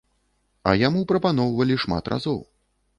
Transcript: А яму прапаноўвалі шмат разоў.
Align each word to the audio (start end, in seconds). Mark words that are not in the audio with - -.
А 0.71 0.73
яму 0.87 1.05
прапаноўвалі 1.13 1.81
шмат 1.85 2.13
разоў. 2.17 2.45